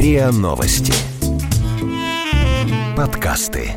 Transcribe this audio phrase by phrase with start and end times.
[0.00, 0.94] РИА Новости.
[2.96, 3.74] Подкасты.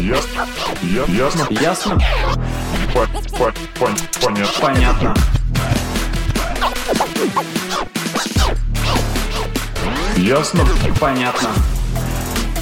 [0.00, 0.46] Ясно.
[0.82, 1.46] Ясно.
[1.50, 2.00] Ясно?
[2.94, 4.58] По- по- пон- Понятно.
[4.62, 5.14] Понятно.
[10.16, 10.60] Ясно.
[10.98, 11.50] Понятно.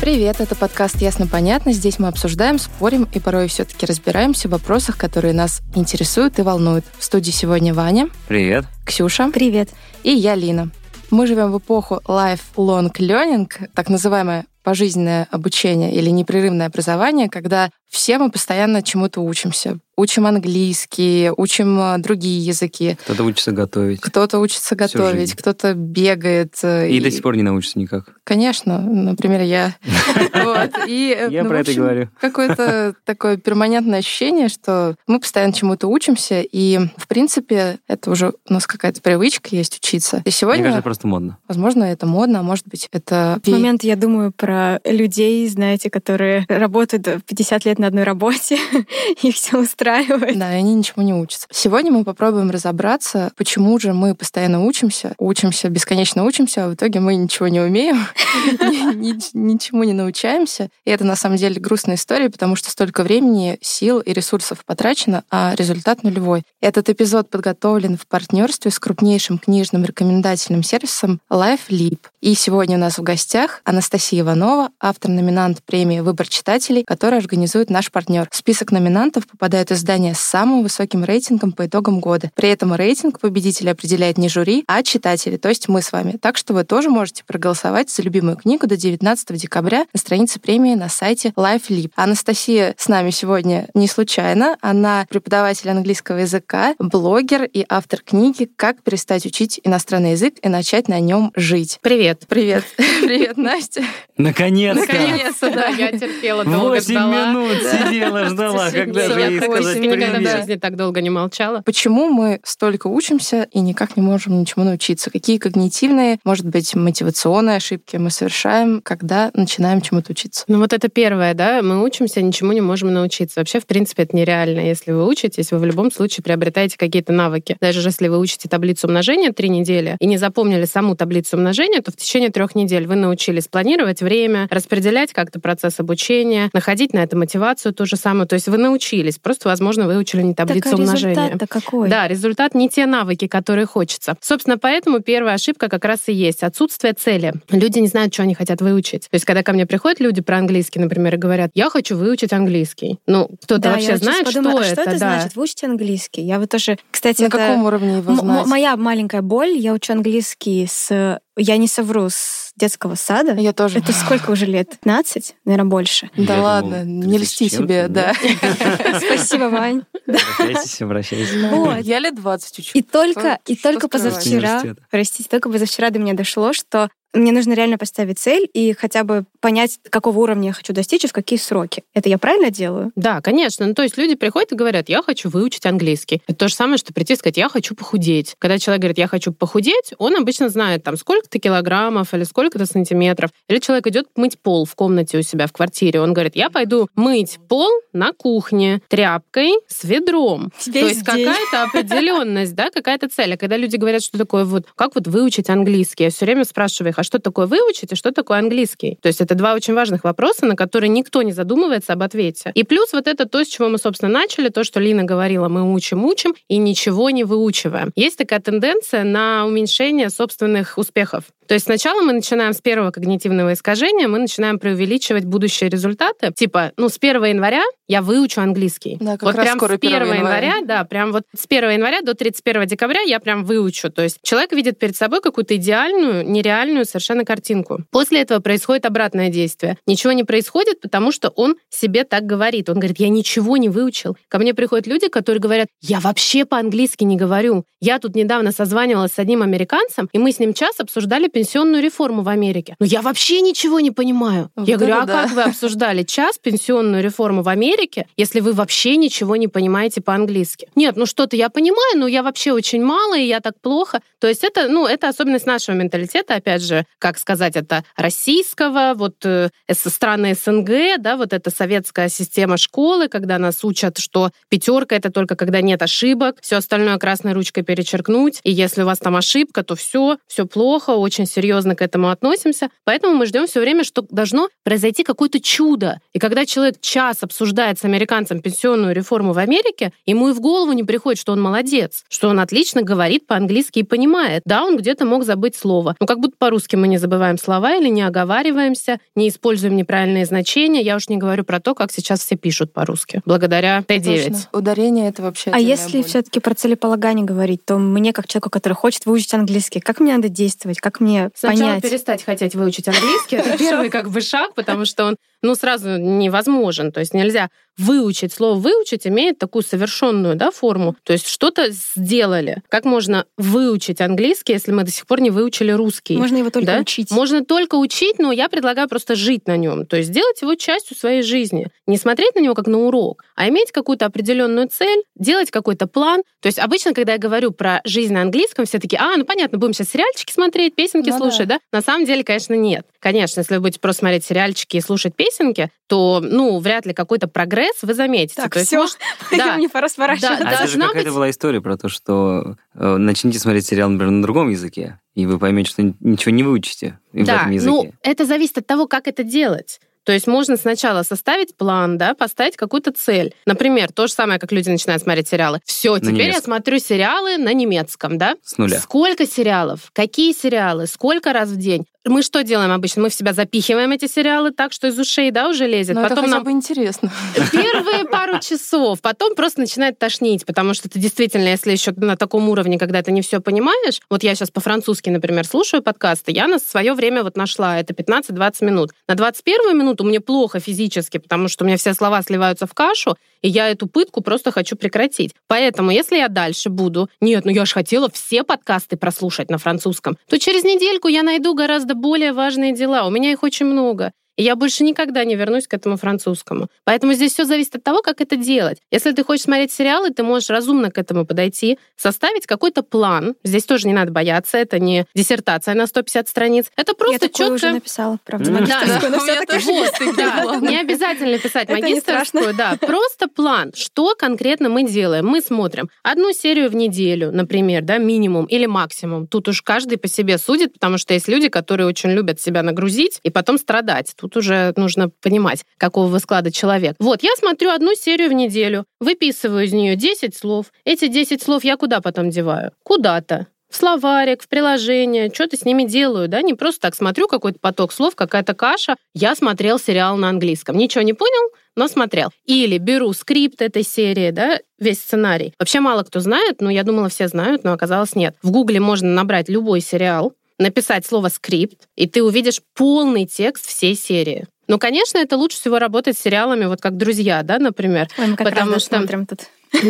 [0.01, 1.73] Привет, это подкаст «Ясно-понятно».
[1.73, 6.85] Здесь мы обсуждаем, спорим и порой все-таки разбираемся в вопросах, которые нас интересуют и волнуют.
[6.99, 8.65] В студии сегодня Ваня, Привет.
[8.85, 9.69] Ксюша Привет.
[10.03, 10.71] и я, Лина.
[11.11, 18.19] Мы живем в эпоху lifelong learning, так называемое пожизненное обучение или непрерывное образование, когда все
[18.19, 19.79] мы постоянно чему-то учимся.
[19.97, 22.97] Учим английский, учим э, другие языки.
[23.05, 24.01] Кто-то учится готовить.
[24.01, 26.55] Кто-то учится готовить, кто-то бегает.
[26.63, 28.05] э, И до сих пор не научится никак.
[28.25, 29.75] Конечно, например, я.
[30.87, 32.11] И, э, Я ну, про это говорю.
[32.21, 38.53] Какое-то такое перманентное ощущение, что мы постоянно чему-то учимся, и, в принципе, это уже у
[38.53, 40.19] нас какая-то привычка есть учиться.
[40.19, 41.39] И Мне сегодня, кажется, просто модно.
[41.49, 43.41] возможно, это модно, а может быть, это...
[43.43, 44.48] В момент я думаю про
[44.85, 48.59] людей, знаете, которые работают 50 лет на одной работе,
[49.23, 50.39] и все устраивает.
[50.39, 51.47] Да, и они ничему не учатся.
[51.51, 57.01] Сегодня мы попробуем разобраться, почему же мы постоянно учимся, учимся, бесконечно учимся, а в итоге
[57.01, 58.07] мы ничего не умеем,
[58.61, 60.71] ни- ни- ничему не научаемся.
[60.85, 65.25] И это на самом деле грустная история, потому что столько времени, сил и ресурсов потрачено,
[65.31, 66.45] а результат нулевой.
[66.61, 71.99] Этот эпизод подготовлен в партнерстве с крупнейшим книжным рекомендательным сервисом LifeLeap.
[72.21, 74.38] И сегодня у нас в гостях Анастасия Иванова,
[74.81, 78.29] автор-номинант премии «Выбор читателей», который организует наш партнер.
[78.31, 82.31] В список номинантов попадают издания с самым высоким рейтингом по итогам года.
[82.35, 86.19] При этом рейтинг победителя определяет не жюри, а читатели, то есть мы с вами.
[86.21, 90.75] Так что вы тоже можете проголосовать за любимую книгу до 19 декабря на странице премии
[90.75, 91.91] на сайте LifeLeap.
[91.97, 94.57] Анастасия с нами сегодня не случайно.
[94.61, 100.89] Она преподаватель английского языка, блогер и автор книги «Как перестать учить иностранный язык и начать
[100.89, 101.79] на нем жить».
[101.83, 102.25] Привет.
[102.29, 102.65] Привет.
[102.77, 103.83] Привет, Настя.
[104.29, 104.93] Наконец-то!
[104.93, 105.69] Наконец-то, да.
[105.69, 107.31] я терпела, долго ждала.
[107.31, 111.63] минут сидела, ждала, когда же Я ей сказать никогда в жизни так долго не молчала.
[111.65, 115.11] Почему мы столько учимся и никак не можем ничему научиться?
[115.11, 120.45] Какие когнитивные, может быть, мотивационные ошибки мы совершаем, когда начинаем чему-то учиться?
[120.47, 123.41] Ну вот это первое, да, мы учимся, ничему не можем научиться.
[123.41, 124.61] Вообще, в принципе, это нереально.
[124.61, 127.57] Если вы учитесь, вы в любом случае приобретаете какие-то навыки.
[127.61, 131.93] Даже если вы учите таблицу умножения три недели и не запомнили саму таблицу умножения, то
[131.93, 134.18] в течение трех недель вы научились планировать время,
[134.51, 138.27] распределять как-то процесс обучения, находить на это мотивацию ту же самую.
[138.27, 141.15] То есть вы научились, просто, возможно, выучили не таблицу Так а умножения.
[141.15, 141.89] результат-то какой?
[141.89, 144.17] Да, результат не те навыки, которые хочется.
[144.21, 147.35] Собственно, поэтому первая ошибка как раз и есть отсутствие цели.
[147.51, 149.03] Люди не знают, что они хотят выучить.
[149.03, 152.33] То есть, когда ко мне приходят люди про английский, например, и говорят, я хочу выучить
[152.33, 152.99] английский.
[153.07, 154.97] Ну, кто-то Да, вообще знает, подумала, что, а что это да.
[154.99, 155.37] значит?
[155.37, 156.23] Выучите английский.
[156.23, 159.51] Я вот тоже, кстати, На это каком уровне его м- моя маленькая боль.
[159.57, 161.21] Я учу английский с...
[161.37, 163.35] Я не совру, с детского сада.
[163.35, 163.79] Я тоже.
[163.79, 164.71] Это сколько уже лет?
[164.71, 165.37] 15?
[165.45, 166.11] Наверное, больше.
[166.17, 168.13] Да Я ладно, думал, не 30 льсти себе, да?
[169.07, 169.83] Спасибо, Вань.
[170.07, 171.51] Обращайтесь, обращайтесь.
[171.51, 171.79] Вот.
[171.81, 172.71] Я лет 20 учу.
[172.75, 177.79] И только, и только позавчера, простите, только позавчера до меня дошло, что мне нужно реально
[177.79, 181.83] поставить цель и хотя бы понять, какого уровня я хочу достичь и в какие сроки.
[181.95, 182.93] Это я правильно делаю?
[182.97, 183.67] Да, конечно.
[183.67, 186.23] Ну, то есть люди приходят и говорят, я хочу выучить английский.
[186.27, 188.35] Это то же самое, что прийти и сказать, я хочу похудеть.
[188.39, 193.31] Когда человек говорит, я хочу похудеть, он обычно знает, там, сколько-то килограммов или сколько-то сантиметров.
[193.49, 196.01] Или человек идет мыть пол в комнате у себя в квартире.
[196.01, 200.53] Он говорит, я пойду мыть пол на кухне тряпкой с ведром.
[200.67, 203.35] Весь то есть какая-то определенность, да, какая-то цель.
[203.35, 206.93] А когда люди говорят, что такое вот, как вот выучить английский, я все время спрашиваю
[206.93, 208.99] их, а что такое выучить и что такое английский?
[209.01, 212.51] То есть это два очень важных вопроса, на которые никто не задумывается об ответе.
[212.55, 215.73] И плюс вот это то, с чего мы, собственно, начали, то, что Лина говорила, мы
[215.73, 217.93] учим, учим и ничего не выучиваем.
[217.95, 221.25] Есть такая тенденция на уменьшение собственных успехов.
[221.49, 226.31] То есть сначала мы начинаем с первого когнитивного искажения, мы начинаем преувеличивать будущие результаты.
[226.37, 228.99] Типа, ну, с 1 января я выучу английский.
[229.01, 230.19] Да, как вот раз прям скоро с 1 1 января.
[230.19, 233.91] января, да, прям вот с 1 января до 31 декабря я прям выучу.
[233.91, 237.79] То есть человек видит перед собой какую-то идеальную, нереальную совершенно картинку.
[237.91, 239.79] После этого происходит обратное действие.
[239.87, 242.69] Ничего не происходит, потому что он себе так говорит.
[242.69, 244.19] Он говорит, я ничего не выучил.
[244.29, 247.65] Ко мне приходят люди, которые говорят, я вообще по-английски не говорю.
[247.81, 252.23] Я тут недавно созванивалась с одним американцем, и мы с ним час обсуждали пенсионную реформу
[252.23, 252.75] в Америке.
[252.81, 254.51] Но я вообще ничего не понимаю.
[254.57, 255.23] Вот я говорю, а да.
[255.23, 260.69] как вы обсуждали час пенсионную реформу в Америке, если вы вообще ничего не понимаете по-английски?
[260.75, 264.01] Нет, ну что-то я понимаю, но я вообще очень мало, и я так плохо.
[264.19, 269.25] То есть это, ну, это особенность нашего менталитета, опять же, как сказать, это российского, вот
[269.25, 275.13] э, страны СНГ, да, вот эта советская система школы, когда нас учат, что пятерка это
[275.13, 279.63] только когда нет ошибок, все остальное красной ручкой перечеркнуть, и если у вас там ошибка,
[279.63, 284.05] то все, все плохо, очень серьезно к этому относимся, поэтому мы ждем все время, что
[284.11, 286.01] должно произойти какое-то чудо.
[286.13, 290.73] И когда человек час обсуждает с американцем пенсионную реформу в Америке, ему и в голову
[290.73, 294.43] не приходит, что он молодец, что он отлично говорит по-английски и понимает.
[294.45, 295.97] Да, он где-то мог забыть слово.
[296.01, 300.83] Но как будто по-русски мы не забываем слова или не оговариваемся, не используем неправильные значения.
[300.83, 303.21] Я уж не говорю про то, как сейчас все пишут по-русски.
[303.25, 304.25] Благодаря Т9.
[304.25, 304.39] Точно.
[304.53, 305.51] Ударение это вообще.
[305.51, 310.01] А если все-таки про целеполагание говорить, то мне, как человеку, который хочет выучить английский, как
[310.01, 311.83] мне надо действовать, как мне Сначала понять?
[311.83, 313.37] перестать хотеть выучить английский.
[313.37, 316.93] Это первый как бы шаг, потому что он ну, сразу невозможен.
[316.93, 318.33] То есть нельзя выучить.
[318.33, 320.97] Слово «выучить» имеет такую совершенную да, форму.
[321.05, 322.63] То есть что-то сделали.
[322.69, 326.17] Как можно выучить английский, если мы до сих пор не выучили русский?
[326.17, 326.79] Можно его только да?
[326.81, 327.11] учить.
[327.11, 329.87] Можно только учить, но я предлагаю просто жить на нем.
[329.87, 331.69] То есть сделать его частью своей жизни.
[331.87, 336.23] Не смотреть на него как на урок, а иметь какую-то определенную цель, делать какой-то план.
[336.41, 339.59] То есть обычно, когда я говорю про жизнь на английском, все таки а, ну понятно,
[339.59, 341.61] будем сейчас сериальчики смотреть, песенки Ну слушать, да.
[341.73, 342.87] На самом деле, конечно, нет.
[342.99, 347.29] Конечно, если вы будете просто смотреть сериальчики и слушать песенки, то, ну, вряд ли какой-то
[347.29, 348.35] прогресс вы заметите.
[348.37, 348.79] Так, То есть, всё.
[348.81, 348.99] может,
[349.37, 350.39] да, Мне пора сворачивать.
[350.41, 353.89] Да, А это же какая-то быть- была история про то, что э, начните смотреть сериал,
[353.91, 357.71] например, на другом языке, и вы поймете, что ничего не выучите в Да, этом языке.
[357.71, 359.81] ну, это зависит от того, как это делать.
[360.05, 363.35] То есть можно сначала составить план, да, поставить какую-то цель.
[363.45, 365.61] Например, то же самое, как люди начинают смотреть сериалы.
[365.67, 368.37] Все, теперь я смотрю сериалы на немецком, да?
[368.43, 368.81] С нуля.
[368.81, 369.91] Сколько сериалов?
[369.93, 370.87] Какие сериалы?
[370.87, 371.85] Сколько раз в день?
[372.09, 373.03] Мы что делаем обычно?
[373.03, 375.95] Мы в себя запихиваем эти сериалы так, что из ушей, да, уже лезет.
[375.95, 377.13] Но Ну, это Потом хотя нам бы интересно.
[377.53, 382.49] первые пару часов, потом просто начинает тошнить, потому что ты действительно, если еще на таком
[382.49, 386.59] уровне, когда ты не все понимаешь, вот я сейчас по-французски, например, слушаю подкасты, я на
[386.59, 388.91] свое время вот нашла, это 15-20 минут.
[389.07, 393.17] На 21 минуту мне плохо физически, потому что у меня все слова сливаются в кашу,
[393.43, 395.35] и я эту пытку просто хочу прекратить.
[395.47, 400.17] Поэтому, если я дальше буду, нет, ну я же хотела все подкасты прослушать на французском,
[400.29, 403.07] то через недельку я найду гораздо более важные дела.
[403.07, 404.13] У меня их очень много.
[404.39, 406.69] И я больше никогда не вернусь к этому французскому.
[406.85, 408.79] Поэтому здесь все зависит от того, как это делать.
[408.93, 413.35] Если ты хочешь смотреть сериалы, ты можешь разумно к этому подойти, составить какой-то план.
[413.43, 416.67] Здесь тоже не надо бояться, это не диссертация на 150 страниц.
[416.77, 419.67] Это Я просто уже четко написала, правда, у меня тоже.
[419.67, 420.57] Вот, да.
[420.61, 422.77] Не обязательно писать магистерскую, да.
[422.81, 423.73] Просто план.
[423.75, 425.27] Что конкретно мы делаем?
[425.27, 429.27] Мы смотрим одну серию в неделю, например, да, минимум или максимум.
[429.27, 433.19] Тут уж каждый по себе судит, потому что есть люди, которые очень любят себя нагрузить
[433.25, 434.15] и потом страдать.
[434.17, 436.97] Тут уже нужно понимать, какого вы склада человек.
[436.99, 440.67] Вот, я смотрю одну серию в неделю, выписываю из нее 10 слов.
[440.85, 442.73] Эти 10 слов я куда потом деваю?
[442.83, 447.59] Куда-то в словарик, в приложение, что-то с ними делаю, да, не просто так смотрю какой-то
[447.61, 448.97] поток слов, какая-то каша.
[449.15, 450.77] Я смотрел сериал на английском.
[450.77, 452.31] Ничего не понял, но смотрел.
[452.45, 455.53] Или беру скрипт этой серии, да, весь сценарий.
[455.59, 458.37] Вообще мало кто знает, но я думала, все знают, но оказалось нет.
[458.43, 463.95] В Гугле можно набрать любой сериал, написать слово скрипт, и ты увидишь полный текст всей
[463.95, 464.47] серии.
[464.67, 468.09] Ну, конечно, это лучше всего работать с сериалами, вот как «Друзья», да, например.
[468.19, 469.41] Ой, мы как Потому раз что- смотрим тут.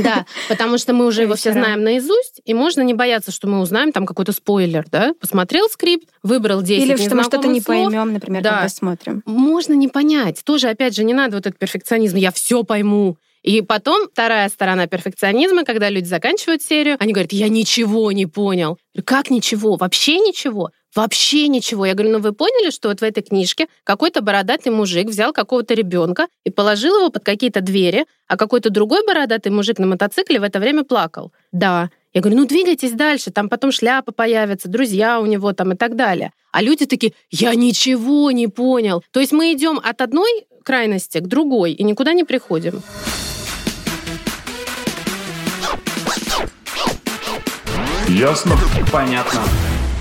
[0.03, 3.61] Да, потому что мы уже его все знаем наизусть, и можно не бояться, что мы
[3.61, 5.15] узнаем там какой-то спойлер, да?
[5.21, 8.51] Посмотрел скрипт, выбрал 10 Или что мы что-то не поймем, например, Да.
[8.55, 9.23] когда смотрим.
[9.25, 10.43] Можно не понять.
[10.45, 12.17] Тоже, опять же, не надо вот этот перфекционизм.
[12.17, 13.17] Я все пойму.
[13.43, 18.79] И потом вторая сторона перфекционизма, когда люди заканчивают серию, они говорят, я ничего не понял.
[19.05, 19.77] Как ничего?
[19.77, 20.71] Вообще ничего?
[20.95, 21.87] Вообще ничего.
[21.87, 25.75] Я говорю, ну вы поняли, что вот в этой книжке какой-то бородатый мужик взял какого-то
[25.75, 30.43] ребенка и положил его под какие-то двери, а какой-то другой бородатый мужик на мотоцикле в
[30.43, 31.33] это время плакал.
[31.53, 31.91] Да.
[32.15, 35.95] Я говорю, ну двигайтесь дальше, там потом шляпа появится, друзья у него там и так
[35.95, 36.33] далее.
[36.53, 39.05] А люди такие, я ничего не понял.
[39.13, 42.83] То есть мы идем от одной крайности к другой и никуда не приходим.
[48.09, 48.57] Ясно?
[48.91, 49.41] Понятно.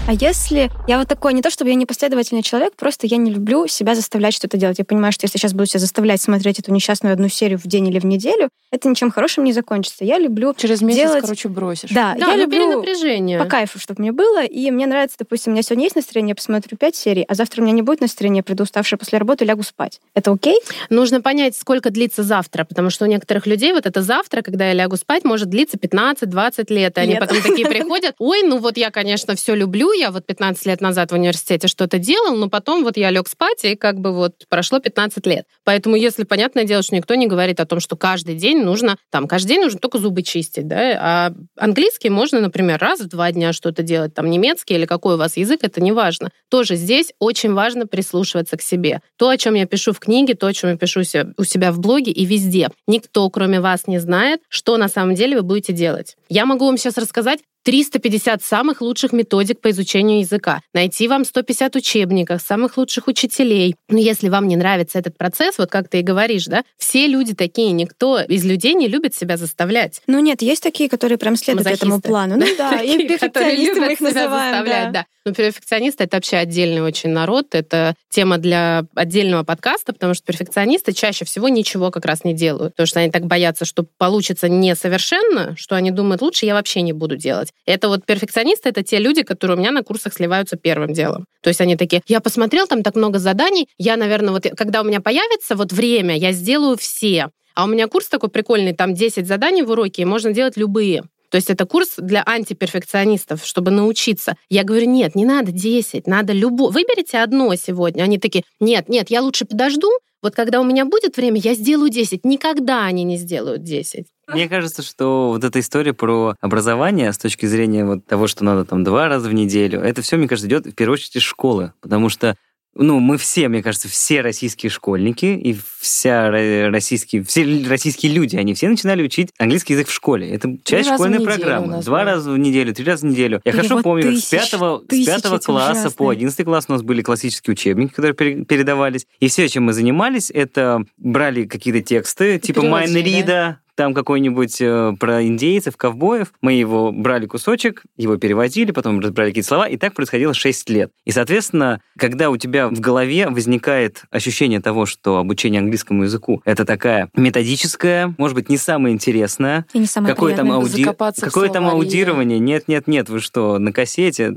[0.08, 3.68] А если я вот такой, не то чтобы я непоследовательный человек, просто я не люблю
[3.68, 4.80] себя заставлять что-то делать.
[4.80, 7.90] Я понимаю, что если сейчас буду себя заставлять смотреть эту несчастную одну серию в день
[7.90, 10.06] или в неделю, это ничем хорошим не закончится.
[10.06, 11.90] Я люблю Через месяц, Делать- короче, бросишь.
[11.90, 13.38] Да, Да, я ну люблю перенапряжение.
[13.40, 14.46] по кайфу, чтобы мне было.
[14.46, 17.62] И мне нравится, допустим, у меня сегодня есть настроение, я посмотрю пять серий, а завтра
[17.62, 20.00] у меня не будет настроения, я приду уставшая после работы, лягу спать.
[20.14, 20.58] Это окей?
[20.90, 24.74] Нужно понять, сколько длится завтра, потому что у некоторых людей вот это завтра, когда я
[24.74, 27.20] лягу спать, может длиться 15-20 лет, и они Нет.
[27.20, 31.12] потом такие приходят, ой, ну вот я, конечно, все люблю, я вот 15 лет назад
[31.12, 34.80] в университете что-то делал, но потом вот я лег спать, и как бы вот прошло
[34.80, 35.46] 15 лет.
[35.64, 39.28] Поэтому если, понятное дело, что никто не говорит о том, что каждый день нужно, там,
[39.28, 43.54] каждый день нужно только зубы чистить, да, а английский можно, например, раз в два дня
[43.54, 46.32] что-то делать, там, немецкий или какой у вас язык, это не важно.
[46.50, 49.02] Тоже здесь очень важно прислушиваться к себе.
[49.18, 51.80] То, о чем я пишу в книге, то, о чем я пишу у себя в
[51.80, 52.70] блоге и везде.
[52.88, 56.16] Никто, кроме вас, не знает, что на самом деле вы будете делать.
[56.30, 61.76] Я могу вам сейчас рассказать 350 самых лучших методик по изучению языка, найти вам 150
[61.76, 63.76] учебников самых лучших учителей.
[63.90, 67.36] Но если вам не нравится этот процесс, вот как ты и говоришь, да, все люди
[67.36, 70.02] такие, никто из людей не любит себя заставлять.
[70.08, 71.88] Ну нет, есть такие, которые прям следуют Мазохисты.
[71.88, 72.38] этому плану.
[72.38, 74.66] Ну да, и перфекционисты мы их называем.
[74.66, 74.92] да.
[74.92, 75.06] да.
[75.28, 80.94] Но перфекционисты— это вообще отдельный очень народ, это тема для отдельного подкаста, потому что перфекционисты
[80.94, 85.58] чаще всего ничего как раз не делают, потому что они так боятся, что получится несовершенно,
[85.58, 87.52] что они думают, лучше я вообще не буду делать.
[87.66, 91.26] Это вот перфекционисты— это те люди, которые у меня на курсах сливаются первым делом.
[91.42, 94.86] То есть они такие, я посмотрел, там так много заданий, я, наверное, вот когда у
[94.86, 97.30] меня появится вот время, я сделаю все.
[97.56, 101.04] А у меня курс такой прикольный, там 10 заданий в уроке, и можно делать любые.
[101.30, 104.36] То есть это курс для антиперфекционистов, чтобы научиться.
[104.50, 106.72] Я говорю, нет, не надо 10, надо любое.
[106.72, 108.04] Выберите одно сегодня.
[108.04, 109.90] Они такие, нет, нет, я лучше подожду,
[110.24, 112.26] вот когда у меня будет время, я сделаю 10.
[112.26, 114.08] Никогда они не сделают 10.
[114.28, 118.66] Мне кажется, что вот эта история про образование с точки зрения вот того, что надо
[118.66, 121.72] там два раза в неделю, это все, мне кажется, идет в первую очередь из школы,
[121.82, 122.36] потому что
[122.78, 128.36] ну, мы все, мне кажется, все российские школьники и вся ро- российские, все российские люди,
[128.36, 130.30] они все начинали учить английский язык в школе.
[130.30, 131.68] Это часть в школьной программы.
[131.68, 132.12] нас Два было.
[132.12, 133.42] раза в неделю, три раза в неделю.
[133.46, 136.18] Я хорошо Перевод помню, как с тысяч, пятого, с тысяч пятого класса по ужасные.
[136.18, 139.06] 11 класс у нас были классические учебники, которые пере- передавались.
[139.20, 144.94] И все, чем мы занимались, это брали какие-то тексты, типа Майн Рида, там какой-нибудь э,
[145.00, 146.34] про индейцев, ковбоев.
[146.42, 150.92] Мы его брали кусочек, его переводили, потом разбирали какие-то слова, и так происходило 6 лет.
[151.06, 156.66] И, соответственно, когда у тебя в голове возникает ощущение того, что обучение английскому языку это
[156.66, 160.84] такая методическая, может быть, не самая интересная, И не самое какое там, ауди...
[160.84, 162.40] какое там аудирование?
[162.40, 164.36] Нет, нет, нет, вы что, на кассете?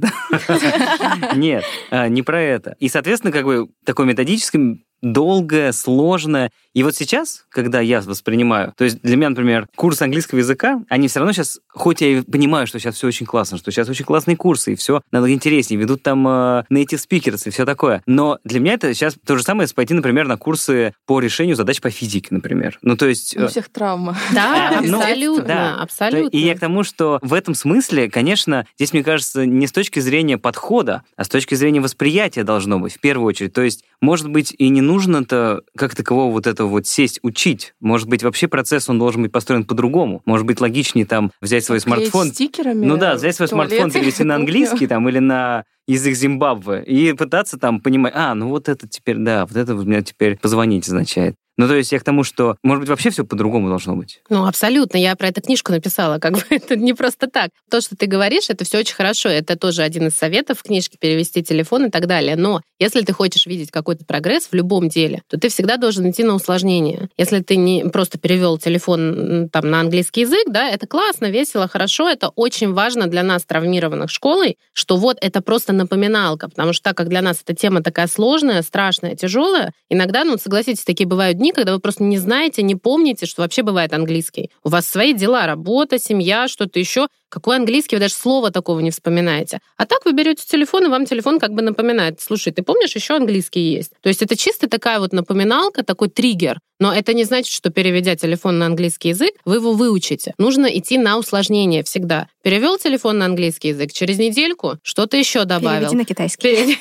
[1.35, 2.76] Нет, а, не про это.
[2.78, 6.50] И, соответственно, как бы такое методическое, долгое, сложное.
[6.73, 11.09] И вот сейчас, когда я воспринимаю, то есть для меня, например, курс английского языка, они
[11.09, 14.04] все равно сейчас, хоть я и понимаю, что сейчас все очень классно, что сейчас очень
[14.04, 18.02] классные курсы, и все надо интереснее, ведут там э, native speakers и все такое.
[18.07, 21.57] Но для меня это сейчас то же самое, если пойти, например, на курсы по решению
[21.57, 22.78] задач по физике, например.
[22.83, 23.37] Ну, то есть...
[23.37, 24.16] У э, всех травма.
[24.33, 25.75] Да, Ну, абсолютно, да.
[25.76, 26.37] абсолютно.
[26.37, 29.99] И я к тому, что в этом смысле, конечно, здесь, мне кажется, не с точки
[29.99, 33.52] зрения подхода, а с точки зрения восприятия должно быть, в первую очередь.
[33.52, 37.75] То есть, может быть, и не нужно-то как такового вот этого вот сесть учить.
[37.80, 40.23] Может быть, вообще процесс, он должен быть построен по-другому.
[40.25, 43.70] Может быть, логичнее там взять свой Клеить смартфон, стикерами ну да, взять свой в туалет
[43.70, 48.49] смартфон, перевести на английский там или на язык Зимбабве и пытаться там понимать, а, ну
[48.49, 51.37] вот это теперь, да, вот это у меня теперь позвонить означает.
[51.60, 54.22] Ну, то есть я к тому, что, может быть, вообще все по-другому должно быть.
[54.30, 54.96] Ну, абсолютно.
[54.96, 56.18] Я про эту книжку написала.
[56.18, 57.50] Как бы это не просто так.
[57.70, 59.28] То, что ты говоришь, это все очень хорошо.
[59.28, 62.34] Это тоже один из советов в книжке перевести телефон и так далее.
[62.36, 66.24] Но если ты хочешь видеть какой-то прогресс в любом деле, то ты всегда должен идти
[66.24, 67.10] на усложнение.
[67.18, 72.08] Если ты не просто перевел телефон там на английский язык, да, это классно, весело, хорошо.
[72.08, 76.48] Это очень важно для нас, травмированных школой, что вот это просто напоминалка.
[76.48, 80.84] Потому что так как для нас эта тема такая сложная, страшная, тяжелая, иногда, ну, согласитесь,
[80.84, 84.50] такие бывают дни, когда вы просто не знаете, не помните, что вообще бывает английский.
[84.64, 87.09] У вас свои дела, работа, семья, что-то еще.
[87.30, 89.60] Какой английский, вы даже слова такого не вспоминаете.
[89.76, 92.20] А так вы берете телефон, и вам телефон как бы напоминает.
[92.20, 93.92] Слушай, ты помнишь, еще английский есть?
[94.02, 96.58] То есть это чисто такая вот напоминалка, такой триггер.
[96.80, 100.32] Но это не значит, что переведя телефон на английский язык, вы его выучите.
[100.38, 102.26] Нужно идти на усложнение всегда.
[102.42, 105.90] Перевел телефон на английский язык, через недельку что-то еще добавил.
[105.90, 106.78] Переведи на китайский.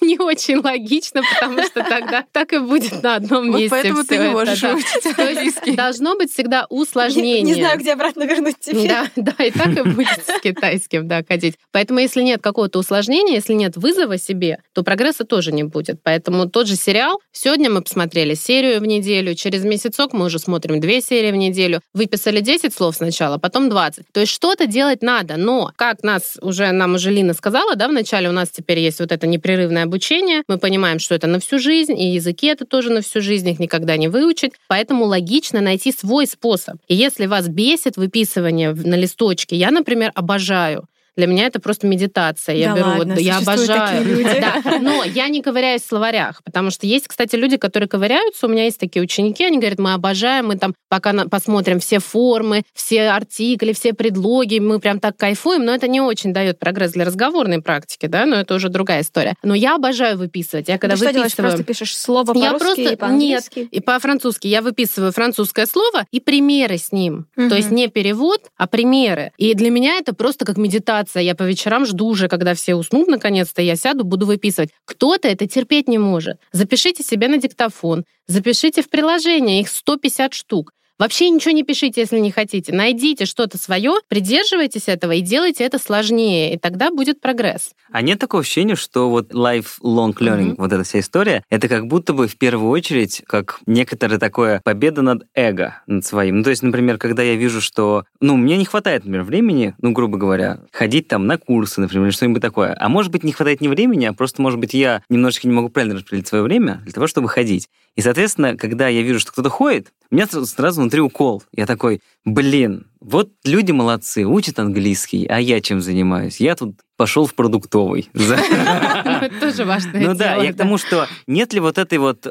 [0.00, 3.70] Не очень логично, потому что тогда так и будет на одном месте.
[3.70, 5.72] поэтому ты не можешь выучить английский.
[5.72, 7.42] должно быть всегда усложнение.
[7.42, 8.88] Не знаю, где обратно вернуть тебе.
[8.88, 11.56] Да, да, так и будет с китайским, да, ходить.
[11.72, 16.00] Поэтому если нет какого-то усложнения, если нет вызова себе, то прогресса тоже не будет.
[16.02, 20.80] Поэтому тот же сериал, сегодня мы посмотрели серию в неделю, через месяцок мы уже смотрим
[20.80, 24.06] две серии в неделю, выписали 10 слов сначала, потом 20.
[24.12, 28.28] То есть что-то делать надо, но, как нас уже, нам уже Лина сказала, да, вначале
[28.28, 31.98] у нас теперь есть вот это непрерывное обучение, мы понимаем, что это на всю жизнь,
[31.98, 36.26] и языки это тоже на всю жизнь, их никогда не выучить, поэтому логично найти свой
[36.26, 36.76] способ.
[36.88, 40.88] И если вас бесит выписывание на листочке, я, например, обожаю.
[41.18, 42.54] Для меня это просто медитация.
[42.54, 44.06] Я Да беру, ладно, вот, я обожаю.
[44.38, 48.46] Да, но я не ковыряюсь в словарях, потому что есть, кстати, люди, которые ковыряются.
[48.46, 52.62] У меня есть такие ученики, они говорят, мы обожаем, мы там пока посмотрим все формы,
[52.72, 57.04] все артикли, все предлоги, мы прям так кайфуем, но это не очень дает прогресс для
[57.04, 59.34] разговорной практики, да, но это уже другая история.
[59.42, 60.68] Но я обожаю выписывать.
[60.68, 61.32] Я когда Ты что делаешь?
[61.32, 61.50] выписываю...
[61.50, 63.58] Просто пишешь слово Я по-русски просто- и по-английски?
[63.72, 67.26] И по-французски я выписываю французское слово и примеры с ним.
[67.34, 67.48] Мгм.
[67.48, 69.32] То есть не перевод, а примеры.
[69.36, 71.07] И для меня это просто как медитация.
[71.16, 74.70] Я по вечерам жду уже, когда все уснут, наконец-то я сяду, буду выписывать.
[74.84, 76.38] Кто-то это терпеть не может.
[76.52, 80.72] Запишите себе на диктофон, запишите в приложение, их 150 штук.
[80.98, 82.72] Вообще ничего не пишите, если не хотите.
[82.74, 87.70] Найдите что-то свое, придерживайтесь этого и делайте это сложнее, и тогда будет прогресс.
[87.92, 90.54] А нет такого ощущения, что вот lifelong learning, Мгм.
[90.58, 95.02] вот эта вся история, это как будто бы в первую очередь как некоторая такое победа
[95.02, 96.38] над эго, над своим.
[96.38, 99.92] Ну, то есть, например, когда я вижу, что, ну, мне не хватает, например, времени, ну,
[99.92, 102.76] грубо говоря, ходить там на курсы, например, или что-нибудь такое.
[102.76, 105.68] А может быть, не хватает не времени, а просто, может быть, я немножечко не могу
[105.68, 107.68] правильно распределить свое время для того, чтобы ходить.
[107.94, 111.42] И, соответственно, когда я вижу, что кто-то ходит, у меня сразу внутри укол.
[111.52, 116.40] Я такой, блин, вот люди молодцы, учат английский, а я чем занимаюсь?
[116.40, 118.08] Я тут пошел в продуктовый.
[118.14, 122.24] Ну, Это тоже важное Ну да, я к тому, что нет ли вот этой вот...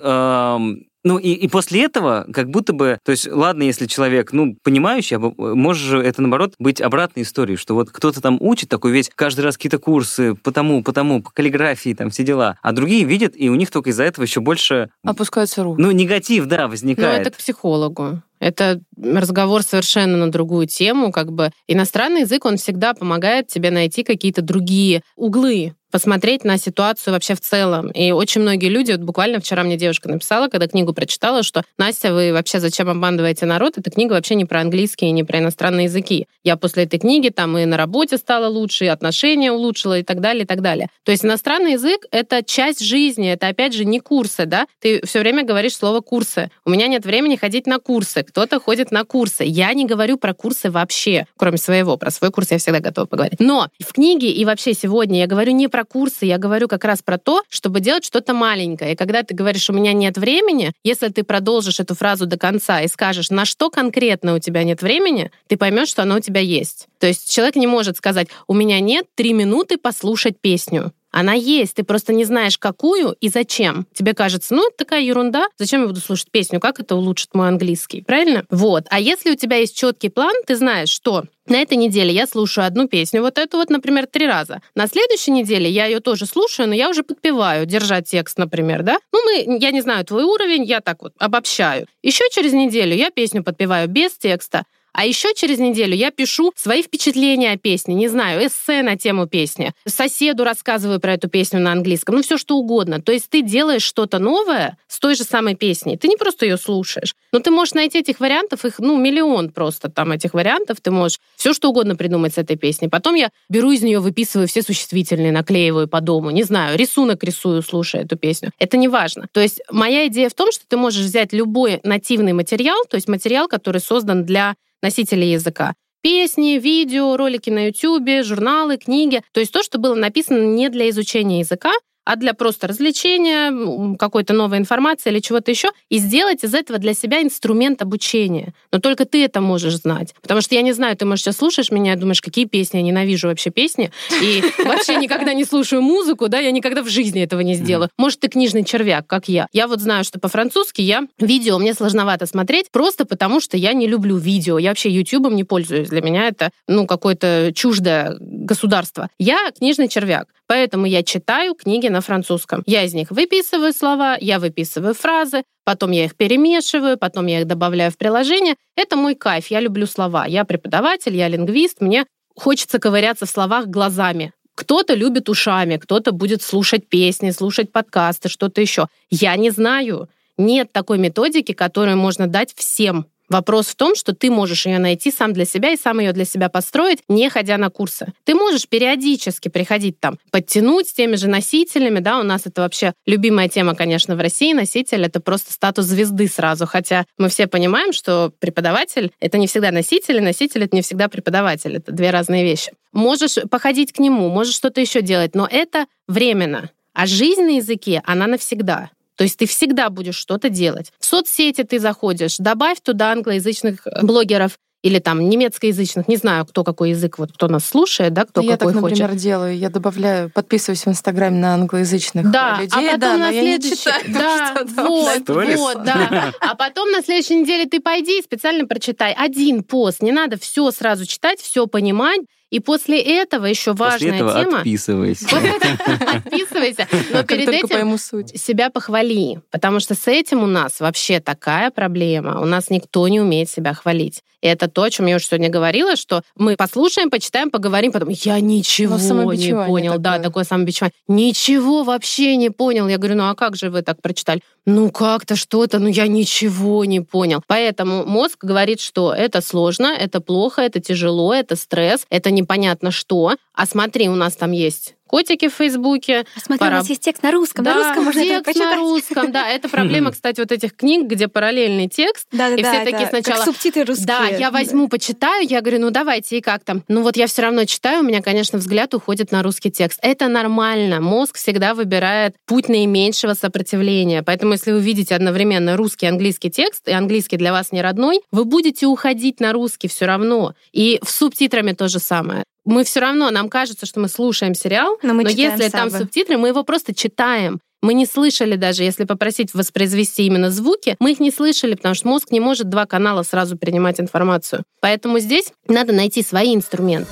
[1.04, 5.16] ну и, и после этого, как будто бы, то есть, ладно, если человек, ну, понимающий,
[5.16, 8.92] а б- может же это, наоборот, быть обратной историей, что вот кто-то там учит такой
[8.92, 12.74] весь, каждый раз какие-то курсы по тому, по тому, по каллиграфии, там, все дела, а
[12.74, 15.82] другие видят, и у них только из-за этого еще больше, Опускаются руки.
[15.82, 17.22] ну, негатив, да, Ну, возникает.
[17.22, 18.22] это к психологу.
[18.39, 21.51] Это разговор совершенно на другую тему, как бы.
[21.67, 27.41] Иностранный язык, он всегда помогает тебе найти какие-то другие углы, посмотреть на ситуацию вообще в
[27.41, 27.89] целом.
[27.91, 32.13] И очень многие люди, вот буквально вчера мне девушка написала, когда книгу прочитала, что «Настя,
[32.13, 33.77] вы вообще зачем обманываете народ?
[33.77, 36.27] Эта книга вообще не про английский и не про иностранные языки.
[36.44, 40.22] Я после этой книги там и на работе стала лучше, и отношения улучшила, и так
[40.22, 40.88] далее, и так далее».
[41.03, 44.67] То есть иностранный язык— это часть жизни, это, опять же, не курсы, да?
[44.79, 46.51] Ты все время говоришь слово «курсы».
[46.65, 49.44] У меня нет времени ходить на курсы, кто-то ходит на курсы.
[49.44, 51.98] Я не говорю про курсы вообще, кроме своего.
[51.98, 53.39] Про свой курс я всегда готова поговорить.
[53.39, 57.01] Но в книге и вообще сегодня я говорю не про курсы, я говорю как раз
[57.01, 58.94] про то, чтобы делать что-то маленькое.
[58.94, 62.82] И когда ты говоришь «у меня нет времени», если ты продолжишь эту фразу до конца
[62.82, 66.41] и скажешь, на что конкретно у тебя нет времени, ты поймешь, что оно у тебя
[66.41, 66.88] есть.
[67.00, 70.91] То есть человек не может сказать «у меня нет три минуты послушать песню».
[71.17, 73.88] Она есть, ты просто не знаешь, какую и зачем.
[73.91, 77.47] Тебе кажется, ну, это такая ерунда, зачем я буду слушать песню, как это улучшит мой
[77.47, 78.45] английский, правильно?
[78.51, 78.83] Вот.
[78.91, 82.67] А если у тебя есть четкий план, ты знаешь, что на этой неделе я слушаю
[82.67, 84.62] одну песню, вот эту вот, например, три раза.
[84.75, 88.99] На следующей неделе я ее тоже слушаю, но я уже подпеваю, держать текст, например, да?
[89.12, 91.88] Ну, мы, я не знаю твой уровень, я так вот обобщаю.
[92.03, 94.65] Еще через неделю я песню подпеваю без текста,
[94.97, 99.27] а еще через неделю я пишу свои впечатления о песне, не знаю, эссе на тему
[99.27, 99.71] песни.
[99.86, 102.99] Соседу рассказываю про эту песню на английском, ну все что угодно.
[102.99, 105.97] То есть ты делаешь что-то новое с той же самой песней.
[105.97, 107.13] Ты не просто ее слушаешь.
[107.31, 110.81] Но ты можешь найти этих вариантов, их, ну, миллион просто там этих вариантов.
[110.81, 112.88] Ты можешь все что угодно придумать с этой песней.
[112.88, 116.31] Потом я беру из нее, выписываю все существительные, наклеиваю по дому.
[116.31, 118.49] Не знаю, рисунок рисую, слушая эту песню.
[118.57, 119.27] Это не важно.
[119.31, 123.07] То есть моя идея в том, что ты можешь взять любой нативный материал, то есть
[123.07, 125.74] материал, который создан для носителей языка.
[126.02, 129.22] Песни, видео, ролики на YouTube, журналы, книги.
[129.34, 131.74] То есть то, что было написано не для изучения языка,
[132.08, 136.93] а для просто развлечения, какой-то новой информации или чего-то еще, и сделать из этого для
[136.93, 138.54] себя инструмент обучения.
[138.72, 140.15] Но только ты это можешь знать.
[140.22, 142.84] Потому что я не знаю, ты, может, сейчас слушаешь меня и думаешь, какие песни, я
[142.84, 143.91] ненавижу вообще песни,
[144.22, 147.89] и вообще никогда не слушаю музыку, да, я никогда в жизни этого не сделаю.
[147.98, 149.48] Может, ты книжный червяк, как я.
[149.52, 153.86] Я вот знаю, что по-французски я видео мне сложновато смотреть, просто потому что я не
[153.86, 154.58] люблю видео.
[154.58, 155.89] Я вообще ютубом не пользуюсь.
[155.89, 159.10] Для меня это, ну, какое-то чуждое государство.
[159.20, 160.30] Я книжный червяк.
[160.47, 162.63] Поэтому я читаю книги на французском.
[162.65, 167.47] Я из них выписываю слова, я выписываю фразы, потом я их перемешиваю, потом я их
[167.47, 168.55] добавляю в приложение.
[168.75, 170.25] Это мой кайф, я люблю слова.
[170.25, 172.05] Я преподаватель, я лингвист, мне
[172.36, 174.31] хочется ковыряться в словах глазами.
[174.55, 178.88] Кто-то любит ушами, кто-то будет слушать песни, слушать подкасты, что-то еще.
[179.10, 180.10] Я не знаю.
[180.38, 183.07] Нет такой методики, которую можно дать всем.
[183.30, 186.24] Вопрос в том, что ты можешь ее найти сам для себя и сам ее для
[186.24, 188.13] себя построить, не ходя на курсы.
[188.24, 192.94] Ты можешь периодически приходить там, подтянуть с теми же носителями, да, у нас это вообще
[193.06, 194.54] любимая тема, конечно, в России.
[194.54, 199.72] Носитель— это просто статус звезды сразу, хотя мы все понимаем, что преподаватель— это не всегда
[199.72, 201.76] носитель, и носитель— это не всегда преподаватель.
[201.76, 202.72] Это две разные вещи.
[202.94, 206.72] Можешь походить к нему, можешь что-то еще делать, но это временно.
[206.94, 208.90] А жизнь на языке, она навсегда.
[209.17, 210.93] То есть ты всегда будешь что-то делать.
[210.99, 216.63] В соцсети ты заходишь, добавь туда англоязычных э, блогеров или там немецкоязычных, не знаю, кто
[216.63, 218.99] какой язык, вот кто нас слушает, да, кто я какой так, хочет.
[218.99, 219.58] например, делаю.
[219.58, 222.71] Я добавляю, подписываюсь в Инстаграме на англоязычных Да, людей.
[222.89, 223.75] а потом да, на я следующий...
[223.75, 225.58] читаю, Да, вот, Сторис?
[225.58, 226.32] вот, да.
[226.39, 230.03] А потом на следующей неделе ты пойди и специально прочитай один пост.
[230.03, 234.57] Не надо все сразу читать, все понимать И после этого еще После важная этого тема.
[234.60, 235.27] отписывайся.
[235.27, 236.88] После этого Отписывайся.
[237.12, 237.97] Но перед этим
[238.38, 242.39] себя похвали, потому что с этим у нас вообще такая проблема.
[242.41, 244.23] У нас никто не умеет себя хвалить.
[244.41, 248.10] И это то, о чем я уже сегодня говорила, что мы послушаем, почитаем, поговорим, потом
[248.10, 249.97] я ничего Ну, не понял.
[249.97, 250.23] Да, такое.
[250.23, 250.93] такое самобичевание.
[251.07, 252.88] Ничего вообще не понял.
[252.88, 254.41] Я говорю, ну а как же вы так прочитали?
[254.65, 257.41] Ну как-то что-то, ну я ничего не понял.
[257.47, 263.36] Поэтому мозг говорит, что это сложно, это плохо, это тяжело, это стресс, это непонятно что.
[263.54, 267.24] А смотри, у нас там есть котики в Фейсбуке, Смотри, Пора- у нас есть текст
[267.24, 267.65] на русском.
[267.65, 268.78] да, на русском можно это текст на почитать.
[268.78, 269.50] русском, да.
[269.50, 272.28] Это проблема, кстати, вот этих книг, где параллельный текст.
[272.32, 272.72] Да, да, И да.
[272.74, 274.06] все такие это сначала, Как субтитры русские.
[274.08, 276.84] Да, я возьму, почитаю, я говорю, ну давайте, и как там?
[276.88, 280.00] Ну вот я все равно читаю, у меня, конечно, взгляд уходит на русский текст.
[280.02, 281.00] Это нормально.
[281.02, 284.24] Мозг всегда выбирает путь наименьшего сопротивления.
[284.24, 288.22] Поэтому если вы видите одновременно русский и английский текст, и английский для вас не родной,
[288.32, 290.54] вы будете уходить на русский все равно.
[290.72, 292.43] И с субтитрами то же самое.
[292.67, 296.03] Мы все равно, нам кажется, что мы слушаем сериал, Но мы читаем если там сабы.
[296.03, 297.62] субтитры, мы его просто читаем.
[297.82, 302.10] Мы не слышали даже, если попросить воспроизвести именно звуки, мы их не слышали, потому что
[302.10, 304.65] мозг не может два канала сразу принимать информацию.
[304.82, 307.10] Поэтому здесь надо найти свои инструменты.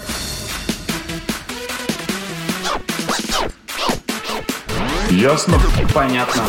[5.09, 5.57] Ясно?
[5.93, 6.43] Понятно.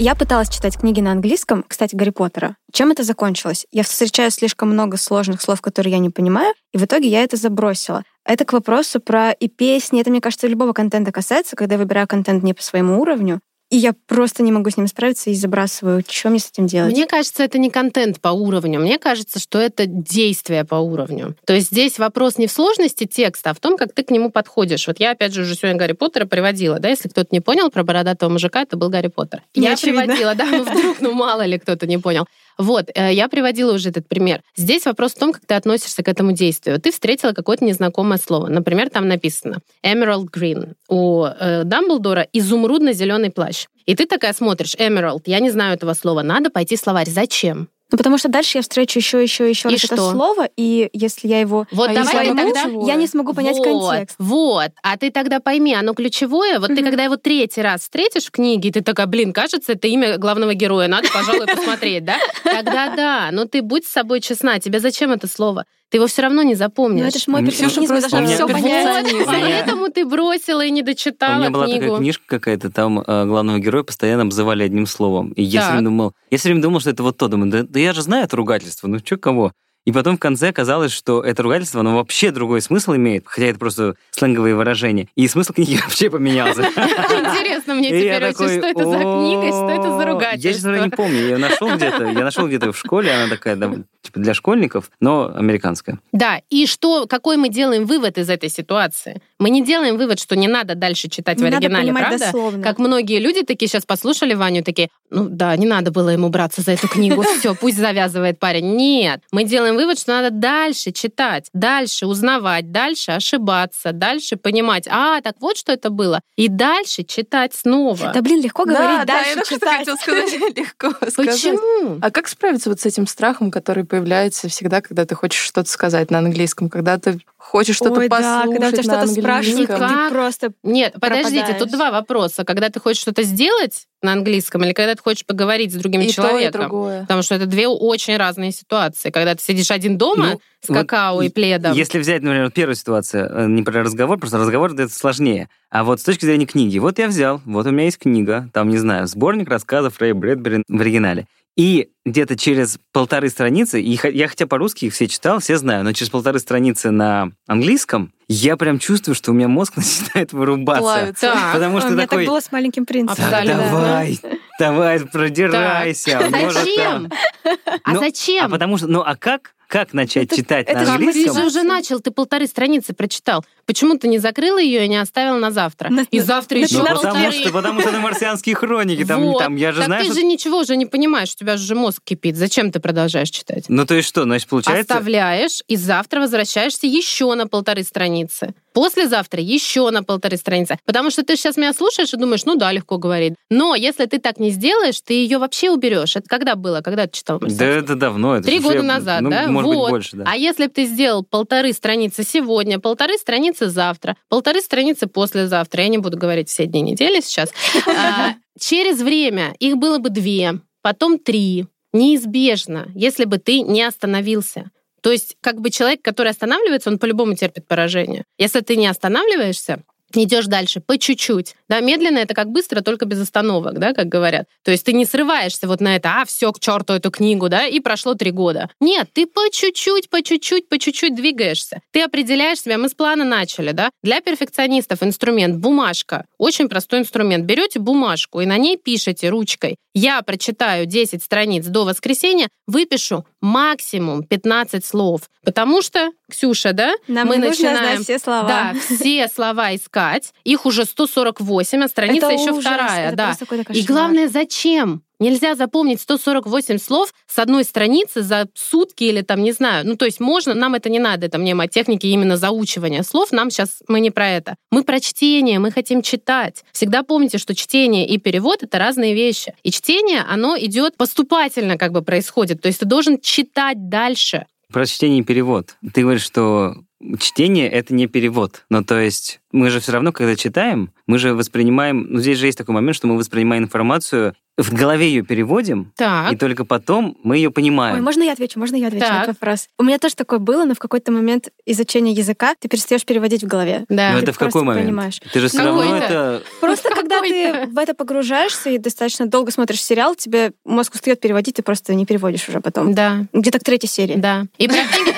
[0.00, 2.56] Я пыталась читать книги на английском, кстати, Гарри Поттера.
[2.72, 3.66] Чем это закончилось?
[3.70, 7.36] Я встречаю слишком много сложных слов, которые я не понимаю, и в итоге я это
[7.36, 8.02] забросила.
[8.24, 10.00] Это к вопросу про и песни.
[10.00, 13.40] Это, мне кажется, любого контента касается, когда я выбираю контент не по своему уровню,
[13.72, 16.04] и я просто не могу с ним справиться и забрасываю.
[16.06, 16.92] Что мне с этим делать?
[16.92, 18.78] Мне кажется, это не контент по уровню.
[18.78, 21.36] Мне кажется, что это действие по уровню.
[21.46, 24.30] То есть здесь вопрос не в сложности текста, а в том, как ты к нему
[24.30, 24.86] подходишь.
[24.86, 26.80] Вот я, опять же, уже сегодня Гарри Поттера приводила.
[26.80, 29.40] Да, если кто-то не понял про бородатого мужика, это был Гарри Поттер.
[29.56, 30.02] Не я очевидно.
[30.02, 32.26] приводила, да, ну вдруг, ну мало ли кто-то не понял.
[32.58, 34.42] Вот, э, я приводила уже этот пример.
[34.56, 36.80] Здесь вопрос в том, как ты относишься к этому действию.
[36.80, 38.48] Ты встретила какое-то незнакомое слово.
[38.48, 40.74] Например, там написано Emerald Green.
[40.88, 43.66] У э, Дамблдора изумрудно-зеленый плащ.
[43.86, 47.08] И ты такая смотришь, Emerald, я не знаю этого слова, надо пойти в словарь.
[47.08, 47.68] Зачем?
[47.92, 50.10] Ну, потому что дальше я встречу еще, еще, еще И раз это что?
[50.12, 52.86] слово, и если я его Вот А давай ты оно тогда...
[52.86, 54.16] я не смогу понять вот, контекст.
[54.18, 54.70] Вот.
[54.82, 56.58] А ты тогда пойми, оно ключевое.
[56.58, 56.84] Вот ты Мгм.
[56.86, 60.88] когда его третий раз встретишь в книге, ты такая, блин, кажется, это имя главного героя,
[60.88, 62.16] надо, пожалуй, посмотреть, да?
[62.44, 63.28] Тогда да.
[63.30, 64.58] Но ты будь с собой честна.
[64.58, 65.66] Тебе зачем это слово?
[65.92, 67.04] Ты его все равно не Ну, запомнишь.
[67.06, 69.12] это ж мой перфекционизм, я просто должна у меня- все понять.
[69.12, 71.80] У Поэтому ты бросила и не У дочитала меня была книгу.
[71.84, 75.32] такая книжка какая-то, там э, главного героя постоянно обзывали одним словом.
[75.32, 75.70] И я все Так.
[75.72, 77.28] время думал, я все время думал, что это вот то.
[77.28, 79.52] Думаю, да, да я же знаю это ругательство, ну что кого?
[79.84, 83.58] И потом в конце оказалось, что это ругательство, оно вообще другой смысл имеет, хотя это
[83.58, 85.08] просто сленговые выражения.
[85.16, 86.62] И смысл книги вообще поменялся.
[86.62, 90.48] Интересно мне теперь очень, что это за книга и что это за ругательство.
[90.48, 91.28] Я, честно говоря, не помню.
[91.28, 95.32] Я нашел где-то, я нашел где-то в школе, она такая, да, типа для школьников, но
[95.34, 95.98] американская.
[96.12, 99.20] Да, и что, какой мы делаем вывод из этой ситуации?
[99.38, 102.18] Мы не делаем вывод, что не надо дальше читать Не в оригинале, правда?
[102.18, 102.62] дословно.
[102.62, 106.62] Как многие люди такие сейчас послушали Ваню, такие, ну да, не надо было ему браться
[106.62, 108.76] за эту книгу, все, пусть завязывает парень.
[108.76, 115.20] Нет, мы делаем вывод, что надо дальше читать, дальше узнавать, дальше ошибаться, дальше понимать, а,
[115.20, 118.12] так вот что это было, и дальше читать снова.
[118.12, 119.78] Да, блин, легко Да, говорить, да, дальше я читать.
[119.78, 121.14] хотела сказать, легко сказать.
[121.42, 121.98] Почему?
[122.00, 126.10] А как справиться вот с этим страхом, который появляется всегда, когда ты хочешь что-то сказать
[126.10, 127.20] на английском, когда ты
[127.52, 130.52] хочешь что-то Ой, да, послушать когда у тебя что-то спрашивают, ты просто...
[130.62, 131.58] Нет, подождите, пропадаешь.
[131.58, 132.44] тут два вопроса.
[132.44, 136.04] Когда ты хочешь что-то сделать на английском или когда ты хочешь поговорить с другим И
[136.06, 136.60] то, и человеком.
[136.62, 137.02] другое.
[137.02, 139.10] Потому что это две очень разные ситуации.
[139.10, 141.74] Когда ты сидишь один дома Ну, с вот какао и пледом.
[141.74, 145.50] Если взять, например, вот первую ситуацию, э, не про разговор, просто разговор это сложнее.
[145.68, 148.70] А вот с точки зрения книги, вот я взял, вот у меня есть книга, там,
[148.70, 151.26] не знаю, сборник рассказов Рэя Брэдбери в оригинале.
[151.56, 155.92] И где-то через полторы страницы, и я хотя по-русски их все читал, все знаю, но
[155.92, 160.82] через полторы страницы на английском я прям чувствую, что у меня мозг начинает вырубаться.
[160.82, 161.32] Плавится.
[161.32, 161.52] Так.
[161.52, 163.16] Потому что у меня такой, так было с маленьким принцем.
[163.16, 163.70] «Так, Абсолютно.
[163.70, 164.20] давай,
[164.58, 166.20] давай, продирайся.
[166.30, 167.10] Зачем?
[167.44, 167.58] там».
[167.84, 168.46] А Ну, зачем?
[168.46, 170.84] А потому что, ну а как, как начать Это- читать это на?
[170.84, 171.34] Ты английском?
[171.34, 173.42] же уже начал, ты полторы страницы прочитал.
[173.64, 175.88] Почему ты не закрыла ее и не оставил на завтра?
[175.88, 177.32] На- И завтра на- еще Ну, на потому полторы.
[177.32, 179.38] что, потому что это марсианские хроники, там, Вот.
[179.38, 180.20] там, я же так знаю, ты что...
[180.20, 182.36] же ничего уже не понимаешь, у тебя же мозг кипит.
[182.36, 183.64] Зачем ты продолжаешь читать?
[183.68, 184.92] Ну, то есть что, значит, получается...
[184.94, 188.52] Оставляешь, и завтра возвращаешься еще на полторы страницы.
[188.74, 190.78] Послезавтра еще на полторы страницы.
[190.86, 193.34] Потому что ты сейчас меня слушаешь и думаешь, ну да, легко говорить.
[193.50, 196.16] Но если ты так не сделаешь, ты ее вообще уберешь.
[196.16, 196.80] Это когда было?
[196.80, 198.36] Когда ты читал Да это давно.
[198.36, 199.46] Это Три года назад, ну, да?
[199.62, 199.84] Может вот.
[199.84, 200.24] быть, больше, да.
[200.26, 205.88] А если бы ты сделал полторы страницы сегодня, полторы страницы завтра, полторы страницы послезавтра, я
[205.88, 207.50] не буду говорить все дни недели сейчас,
[207.86, 211.66] а, через время их было бы две, потом три.
[211.94, 214.70] Неизбежно, если бы ты не остановился.
[215.02, 218.24] То есть как бы человек, который останавливается, он по-любому терпит поражение.
[218.38, 219.82] Если ты не останавливаешься,
[220.16, 221.54] идешь дальше по чуть-чуть.
[221.68, 224.46] Да, медленно это как быстро, только без остановок, да, как говорят.
[224.64, 227.66] То есть ты не срываешься вот на это, а, все, к черту эту книгу, да,
[227.66, 228.70] и прошло три года.
[228.80, 231.80] Нет, ты по чуть-чуть, по чуть-чуть, по чуть-чуть двигаешься.
[231.90, 233.90] Ты определяешь себя, мы с плана начали, да.
[234.02, 236.26] Для перфекционистов инструмент бумажка.
[236.38, 237.44] Очень простой инструмент.
[237.44, 239.76] Берете бумажку и на ней пишете ручкой.
[239.94, 245.22] Я прочитаю 10 страниц до воскресенья, выпишу максимум 15 слов.
[245.44, 248.48] Потому что, Ксюша, да, Нам мы начинаем все слова.
[248.48, 250.32] да, все слова искать.
[250.44, 253.12] Их уже 148, а страница Это еще ужас, вторая.
[253.14, 253.36] да.
[253.74, 255.02] И главное, зачем?
[255.22, 259.86] Нельзя запомнить 148 слов с одной страницы за сутки или там, не знаю.
[259.86, 263.30] Ну, то есть можно, нам это не надо, это мнемотехники именно заучивания слов.
[263.30, 264.56] Нам сейчас, мы не про это.
[264.72, 266.64] Мы про чтение, мы хотим читать.
[266.72, 269.54] Всегда помните, что чтение и перевод— это разные вещи.
[269.62, 272.60] И чтение, оно идет поступательно как бы происходит.
[272.60, 274.46] То есть ты должен читать дальше.
[274.72, 275.76] Про чтение и перевод.
[275.94, 276.74] Ты говоришь, что
[277.18, 278.64] чтение— это не перевод.
[278.70, 282.06] Ну, то есть мы же все равно, когда читаем, мы же воспринимаем...
[282.08, 286.32] Ну, здесь же есть такой момент, что мы воспринимаем информацию, в голове ее переводим, так.
[286.32, 287.96] и только потом мы ее понимаем.
[287.96, 288.58] Ой, можно я отвечу?
[288.58, 289.14] Можно я отвечу так.
[289.14, 289.68] на этот вопрос?
[289.78, 293.46] У меня тоже такое было, но в какой-то момент изучения языка ты перестаешь переводить в
[293.46, 293.86] голове.
[293.88, 294.12] Да.
[294.12, 294.86] Но ты это в какой момент?
[294.86, 295.20] Понимаешь.
[295.32, 296.04] Ты же все ну, равно это...
[296.04, 296.42] это...
[296.60, 301.56] Просто когда ты в это погружаешься и достаточно долго смотришь сериал, тебе мозг устает переводить,
[301.56, 302.94] ты просто не переводишь уже потом.
[302.94, 303.24] Да.
[303.32, 304.16] Где-то к третьей серии.
[304.16, 304.44] Да.
[304.58, 304.68] И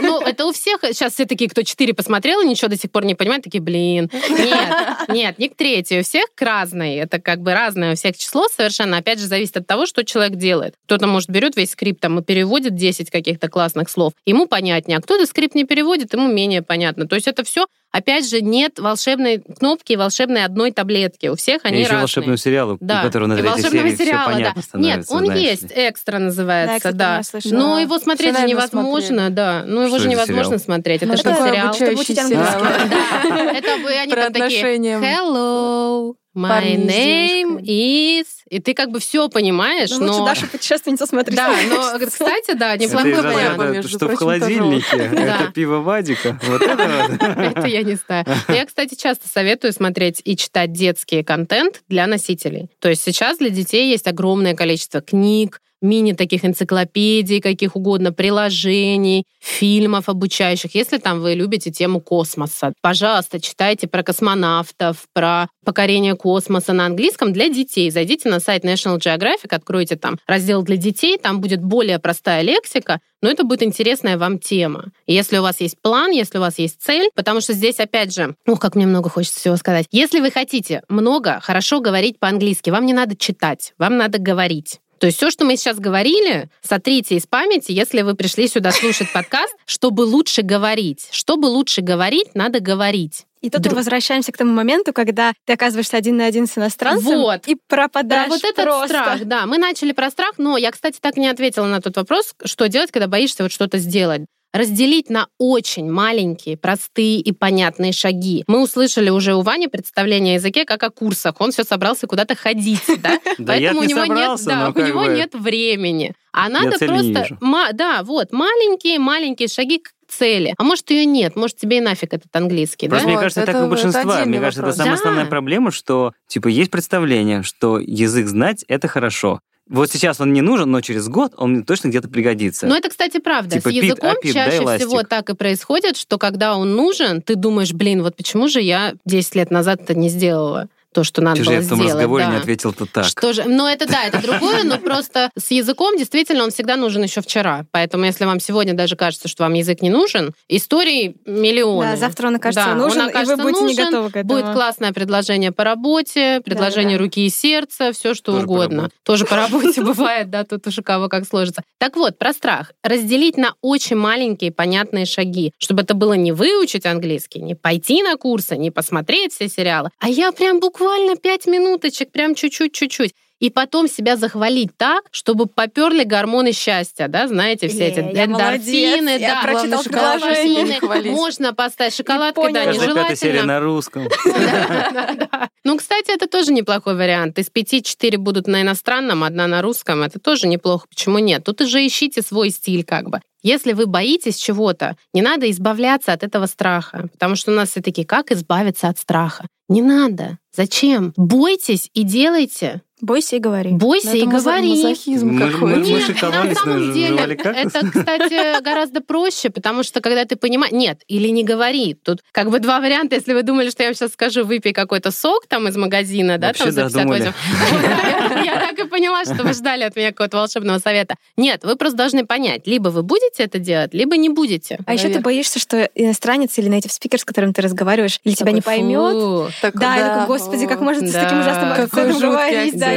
[0.01, 3.05] ну, это у всех сейчас все такие, кто читает четыре посмотрела, ничего до сих пор
[3.05, 6.01] не понимаю, такие, блин, нет, нет, не к третьей.
[6.01, 6.95] У всех к разной.
[6.95, 8.99] Это как бы разное у всех число совершенно.
[8.99, 10.75] Опять же, зависит от того, что человек делает.
[10.87, 14.13] Кто-то, может, берет весь скрипт там, и переводит 10 каких-то классных слов.
[14.25, 14.99] Ему понятнее.
[14.99, 17.09] А кто-то скрипт не переводит, ему менее понятно.
[17.09, 21.29] То есть это все Опять же, нет волшебной кнопки, волшебной одной таблетки.
[21.29, 22.01] У всех они и еще разные.
[22.01, 23.03] волшебного сериала, Да.
[23.03, 24.67] у которого на И третьей волшебного серии сериала, все понятно да.
[24.67, 24.99] становится.
[24.99, 27.23] Нет, он знаешь есть, экстра называется, да.
[27.23, 27.53] слышала.
[27.53, 27.81] Но Да.
[27.83, 29.63] его смотреть Все, же невозможно, да.
[29.65, 30.59] Ну его Что же это невозможно сериал?
[30.59, 31.03] смотреть.
[31.03, 31.75] Ну, Это же сериал.
[31.75, 32.89] Чтобы учить английский.
[32.91, 33.53] Да.
[33.53, 33.69] Это
[34.03, 34.63] они там такие
[34.99, 38.27] Hello, my name is...
[38.51, 40.27] И ты как бы все понимаешь, Ну, лучше но...
[40.27, 41.37] Дашу путешественницу смотреть.
[41.37, 46.39] Да, но, кстати, да, неплохой вариант, что в холодильнике, это пиво Вадика.
[46.43, 46.75] Вот это.
[47.55, 48.27] Это я не знаю.
[48.49, 52.69] Но я, кстати, часто советую смотреть и читать детский контент для носителей.
[52.81, 59.25] То есть сейчас для детей есть огромное количество книг, мини таких энциклопедий, каких угодно, приложений,
[59.41, 60.75] фильмов обучающих.
[60.75, 67.33] Если там вы любите тему космоса, пожалуйста, читайте про космонавтов, про покорение космоса на английском
[67.33, 67.91] для детей.
[67.91, 73.01] Зайдите на сайт National Geographic, откройте там раздел для детей, там будет более простая лексика,
[73.23, 74.93] но это будет интересная вам тема.
[75.07, 78.35] Если у вас есть план, если у вас есть цель, потому что здесь, опять же,
[78.47, 79.87] ух, как мне много хочется всего сказать.
[79.91, 84.81] Если вы хотите много, хорошо говорить по-английски, вам не надо читать, вам надо говорить.
[84.99, 89.13] То есть все, что мы сейчас говорили, сотрите из памяти, если вы пришли сюда слушать
[89.13, 91.09] подкаст, чтобы лучше говорить.
[91.11, 93.27] Чтобы лучше говорить, надо говорить.
[93.43, 96.57] И тут Друг- мы возвращаемся к тому моменту, когда ты оказываешься один на один с
[96.57, 97.47] иностранцем Вот.
[97.47, 98.89] и Про пропадаешь вот этот просто.
[98.89, 99.45] страх, да.
[99.45, 102.69] Мы начали про страх, но я, кстати, так и не ответила на тот вопрос, что
[102.69, 104.23] делать, когда боишься вот что-то сделать.
[104.55, 108.45] Разделить на очень маленькие, простые и понятные шаги.
[108.47, 111.35] Мы услышали уже у Вани представление о языке как о курсах.
[111.41, 113.19] Он все собрался куда-то ходить, да?
[113.39, 116.13] Да Поэтому у не него нет, да, у него нет времени.
[116.33, 117.37] А надо просто,
[117.73, 120.55] да, вот маленькие маленькие шаги к цели.
[120.57, 122.91] А может ее нет, может тебе и нафиг этот английский, да?
[122.91, 124.25] Просто мне Вот, кажется, это- так и у большинства.
[124.25, 124.77] Мне кажется, это вопрос.
[124.77, 124.99] самая Да.
[125.01, 129.41] основная проблема, что типа есть представление, что язык знать это хорошо.
[129.69, 132.67] Вот сейчас он не нужен, но через год он мне точно где-то пригодится.
[132.67, 133.57] Но это, кстати, правда.
[133.57, 134.87] Типа, С языком а, Пит, дай чаще ластик.
[134.87, 138.93] всего так и происходит, что когда он нужен, ты думаешь, блин, вот почему же я
[139.07, 140.69] 10 лет назад это не сделала?
[140.95, 141.95] То, что надо Ты же было я в том сделать.
[141.95, 142.31] разговоре да.
[142.31, 143.05] не ответил-то так.
[143.05, 147.03] Что же, ну это да, это другое, но просто с языком действительно он всегда нужен
[147.03, 147.67] еще вчера.
[147.73, 151.91] Поэтому если вам сегодня даже кажется, что вам язык не нужен, историй миллионы.
[151.91, 154.17] Да, завтра он окажется Да, нужен, он окажется и вы будете не нужен, готовы к
[154.17, 154.41] этому.
[154.41, 157.05] Будет классное предложение по работе, предложение Да-да-да.
[157.05, 158.77] руки и сердца, все что Тоже по угодно.
[158.77, 158.95] работе.
[159.03, 161.63] Тоже по работе бывает, да, тут уж у кого как сложится.
[161.79, 162.71] Так вот, про страх.
[162.85, 168.17] Разделить на очень маленькие понятные шаги, чтобы это было не выучить английский, не пойти на
[168.17, 170.84] курсы, не посмотреть все сериалы, а я прям буквально
[171.23, 173.15] пять минуточек, прям чуть-чуть, чуть-чуть.
[173.41, 178.25] И потом себя захвалить так, чтобы поперли гормоны счастья, да, знаете, все эти Э, я
[178.25, 180.63] эндорфины, молодец, я да, прочитал предложение.
[180.63, 180.81] эндорфины.
[180.81, 181.13] Хвалить.
[181.13, 182.55] Можно поставить шоколадкой, понял.
[182.55, 183.45] да, пятая серия нежелательно.
[183.45, 184.09] на русском.
[185.67, 187.39] Ну, кстати, это тоже неплохой вариант.
[187.39, 190.03] Из пяти четыре будут на иностранном, одна на русском.
[190.03, 190.87] Это тоже неплохо.
[190.91, 191.43] Почему нет?
[191.43, 193.23] Тут уже ищите свой стиль как бы.
[193.43, 197.09] Если вы боитесь чего-то, не надо избавляться от этого страха.
[197.13, 199.47] Потому что у нас все такие, как избавиться от страха?
[199.71, 200.37] Не надо.
[200.57, 201.13] Зачем?
[201.17, 202.83] Бойтесь и делайте.
[203.05, 203.71] Бойся и говори.
[203.73, 204.71] Бойся и говори.
[204.71, 205.67] мазохизм Мы- какой-то.
[205.67, 210.37] мы- мы Нет, шиковались, на самом деле, это, кстати, гораздо проще, потому что когда ты
[210.37, 210.73] понимаешь...
[210.73, 211.95] Нет, или не говори.
[212.03, 213.17] Тут как бы два варианта.
[213.17, 216.49] Если вы думали, что я вам сейчас скажу, выпей какой-то сок там из магазина, да,
[216.49, 217.03] Вообще, там за да, 58.
[217.05, 217.35] думали.
[217.71, 221.17] Вот, да, я, так и поняла, что вы ждали от меня какого-то волшебного совета.
[221.37, 224.79] Нет, вы просто должны понять, либо вы будете это делать, либо не будете.
[224.87, 228.53] А еще ты боишься, что иностранец или native спикер, с которым ты разговариваешь, или тебя
[228.53, 229.53] не поймет.
[229.75, 232.94] Да, я такой, господи, как можно с таким ужасным Какой акцентом говорить, да,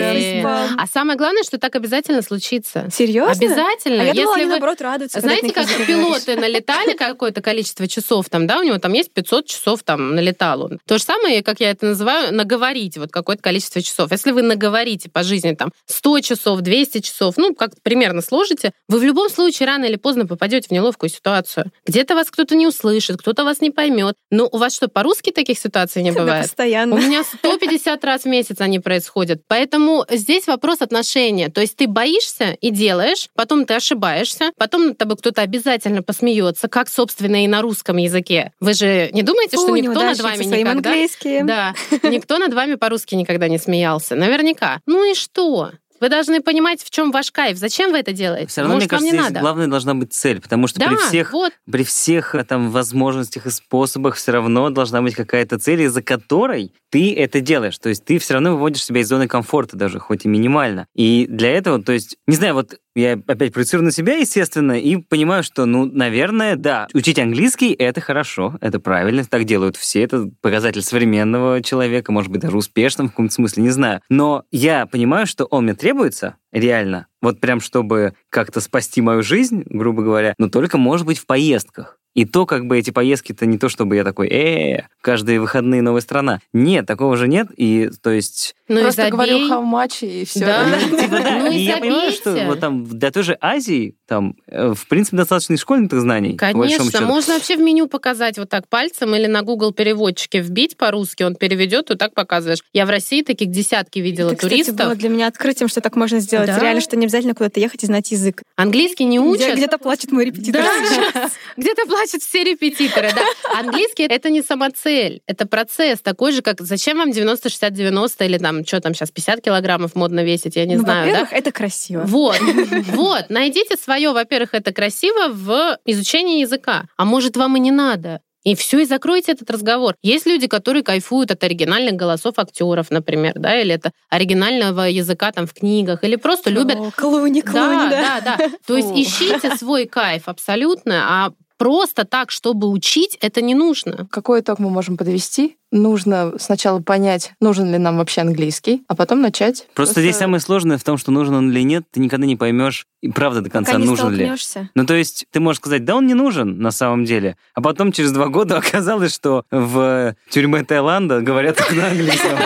[0.78, 2.88] А самое главное, что так обязательно случится.
[2.92, 3.32] Серьезно?
[3.34, 4.02] Обязательно.
[4.04, 5.20] А я думала, Если они, вы- наоборот, радуются.
[5.20, 9.84] Знаете, как пилоты налетали какое-то количество часов там, да, у него там есть 500 часов
[9.84, 10.80] там налетал он.
[10.88, 14.12] То же самое, как я это называю, наговорить вот какое-то количество часов.
[14.12, 19.00] Если вы наговорите по жизни там 100 часов, 200 часов, ну, как примерно сложите, вы
[19.00, 21.72] в любом случае рано или поздно попадете в неловкую ситуацию.
[21.86, 24.16] Где-то вас кто-то не услышит, кто-то вас не поймет.
[24.32, 26.44] Но у вас что, по-русски таких ситуаций не Да, бывает?
[26.46, 26.96] постоянно.
[26.96, 29.42] У меня 150 раз в месяц они происходят.
[29.48, 31.50] Поэтому здесь вопрос отношения.
[31.50, 36.68] То есть ты боишься и делаешь, потом ты ошибаешься, потом над тобой кто-то обязательно посмеется,
[36.68, 38.52] как, собственно, и на русском языке.
[38.60, 40.72] Вы же не думаете, что Фу, никто над вами никогда...
[40.72, 41.48] английским.
[41.48, 41.74] Да,
[42.04, 44.16] никто над вами по-русски никогда не смеялся.
[44.16, 44.80] Наверняка.
[44.86, 45.72] Ну и что?
[46.00, 47.58] Вы должны понимать, в чем ваш кайф.
[47.58, 48.48] Зачем вы это делаете?
[48.48, 50.96] Все равно, Может, мне вам кажется, здесь главное должна быть цель, потому что да, при
[50.96, 51.54] всех вот.
[51.70, 56.74] при всех э, там возможностях и способах все равно должна быть какая-то цель, из-за которой
[56.90, 57.78] ты это делаешь.
[57.80, 60.88] То есть ты все равно выводишь себя из зоны комфорта даже, хоть и минимально.
[60.96, 64.98] И для этого, то есть, не знаю, вот я опять проецирую на себя, естественно, и
[64.98, 70.30] понимаю, что, ну, наверное, да, учить английский— это хорошо, это правильно, так делают все, это
[70.42, 74.02] показатель современного человека, может быть, даже успешным в каком-то смысле, не знаю.
[74.10, 79.64] Но я понимаю, что он мне требуется, реально, вот прям чтобы как-то спасти мою жизнь,
[79.66, 81.98] грубо говоря, но только, может быть, в поездках.
[82.18, 86.02] И то, как бы эти поездки-то не то, чтобы я такой, э, каждые выходные новая
[86.02, 86.40] страна.
[86.52, 87.50] Нет, такого же нет.
[87.56, 89.12] И то есть Ну и Просто забей.
[89.12, 90.40] говорю how much и все.
[90.40, 90.66] Да.
[90.68, 91.38] ну, типа, да.
[91.38, 94.88] Ну и И я понимаю, что вот там для той же Азии, там, э, в
[94.88, 96.36] принципе, достаточно и школьных знаний.
[96.38, 101.22] Конечно, можно вообще в меню показать вот так пальцем или на Google переводчике вбить по-русски,
[101.22, 102.64] он переведет, и так показываешь.
[102.74, 104.76] Я в России таких десятки видела Это, кстати, туристов.
[104.76, 106.47] было для меня открытием, что так можно сделать.
[106.56, 106.60] Да.
[106.60, 108.42] Реально, что не обязательно куда-то ехать и знать язык.
[108.56, 109.56] Английский не учат.
[109.56, 110.64] Где-то плачет мой репетитор.
[110.64, 113.60] Да, где-то плачут все репетиторы, да.
[113.60, 118.82] Английский— это не самоцель, это процесс, такой же, как зачем вам 90-60-90 или там, что
[118.82, 121.20] там сейчас, 50 килограммов модно весить, я не Ну, знаю, да?
[121.22, 122.04] Во-первых, это красиво.
[122.06, 122.40] Вот,
[122.94, 126.86] вот, найдите свое, во-первых, это красиво в изучении языка.
[126.98, 128.22] А может, вам и не надо.
[128.48, 129.96] И все, и закройте этот разговор.
[130.02, 135.48] Есть люди, которые кайфуют от оригинальных голосов актеров, например, да, или это оригинального языка там
[135.48, 138.22] в книгах, или просто любят О, Клуни, клуни, да.
[138.22, 138.50] да, да.
[138.66, 144.08] То есть ищите свой кайф абсолютно, а просто так, чтобы учить, это не нужно.
[144.12, 145.58] Какой итог мы можем подвести?
[145.70, 149.68] Нужно сначала понять, нужен ли нам вообще английский, а потом начать.
[149.74, 152.88] Просто здесь самое сложное в том, что нужен он или нет, ты никогда не поймешь,
[153.02, 154.32] и правда до конца Пока не нужен ли.
[154.76, 157.36] Ну, то есть ты можешь сказать, да, он не нужен на самом деле.
[157.54, 162.32] А потом через два года оказалось, что в тюрьме Таиланда говорят только на английском.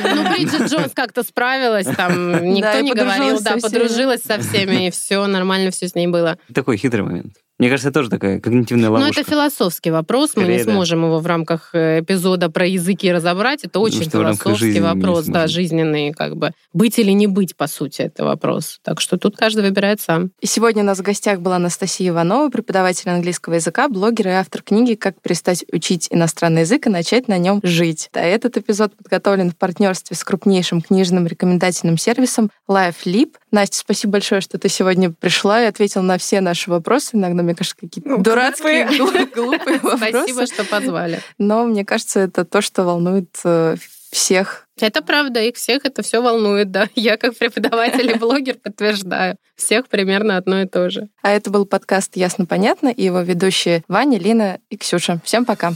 [0.00, 5.26] Ну, Бриджит Джонс как-то справилась, там никто не говорил, да, подружилась со всеми, и все
[5.26, 6.38] нормально все с ней было.
[6.54, 7.34] Такой хитрый момент.
[7.58, 9.20] Мне кажется, это тоже такая когнитивная Но ловушка.
[9.20, 10.72] это философский вопрос, мы не Скорее, да.
[10.72, 13.64] сможем его в рамках э, эпизода про языки разобрать.
[13.64, 18.02] Это очень рамках философский вопрос, да, жизненный, как бы быть или не быть, по сути,
[18.02, 18.78] это вопрос.
[18.84, 20.30] Так что тут каждый выбирает сам.
[20.40, 24.62] И сегодня у нас в гостях была Анастасия Иванова, преподаватель английского языка, блогер и автор
[24.62, 28.08] книги «Как перестать учить иностранный язык и начать на нем жить».
[28.12, 33.34] А этот эпизод подготовлен в партнерстве с крупнейшим книжным рекомендательным сервисом LifeLib.
[33.50, 37.16] Настя, спасибо большое, что ты сегодня пришла и ответила на все наши вопросы.
[37.16, 40.46] Иногда, мне кажется, какие-то Ну, дурацкие, глупые, глупые Спасибо, вопросы.
[40.54, 41.20] что позвали.
[41.38, 43.76] Но мне кажется, это то, что волнует э,
[44.10, 46.88] всех Это правда, их всех это все волнует, да.
[46.94, 49.36] Я как преподаватель и блогер подтверждаю.
[49.56, 51.08] Всех примерно одно и то же.
[51.22, 55.20] А это был подкаст «Ясно-понятно» и его ведущие Ваня, Лина и Ксюша.
[55.24, 55.72] Всем пока.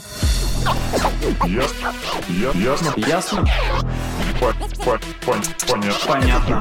[1.47, 1.93] Ясно.
[2.55, 2.93] Ясно.
[2.97, 3.45] Ясно?
[4.41, 4.55] По-
[4.85, 6.07] по- пон- Понятно.
[6.07, 6.61] Понятно.